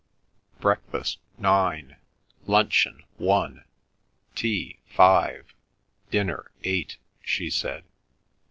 "Breakfast 0.59 1.19
nine; 1.37 1.97
luncheon 2.47 3.03
one; 3.17 3.65
tea 4.33 4.79
five; 4.87 5.53
dinner 6.09 6.49
eight," 6.63 6.97
she 7.21 7.51
said. 7.51 7.83